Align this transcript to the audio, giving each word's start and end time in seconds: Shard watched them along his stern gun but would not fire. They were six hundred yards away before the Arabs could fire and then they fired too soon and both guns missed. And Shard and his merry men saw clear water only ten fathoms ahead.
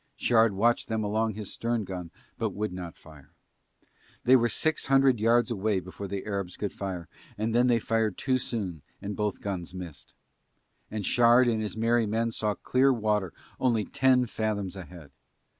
Shard 0.15 0.53
watched 0.53 0.87
them 0.87 1.03
along 1.03 1.35
his 1.35 1.53
stern 1.53 1.83
gun 1.83 2.09
but 2.39 2.55
would 2.55 2.73
not 2.73 2.97
fire. 2.97 3.29
They 4.23 4.35
were 4.35 4.49
six 4.49 4.87
hundred 4.87 5.19
yards 5.19 5.51
away 5.51 5.79
before 5.79 6.07
the 6.07 6.25
Arabs 6.25 6.57
could 6.57 6.73
fire 6.73 7.07
and 7.37 7.53
then 7.53 7.67
they 7.67 7.77
fired 7.77 8.17
too 8.17 8.39
soon 8.39 8.81
and 8.99 9.15
both 9.15 9.41
guns 9.41 9.75
missed. 9.75 10.15
And 10.89 11.05
Shard 11.05 11.47
and 11.47 11.61
his 11.61 11.77
merry 11.77 12.07
men 12.07 12.31
saw 12.31 12.55
clear 12.55 12.91
water 12.91 13.31
only 13.59 13.85
ten 13.85 14.25
fathoms 14.25 14.75
ahead. 14.75 15.11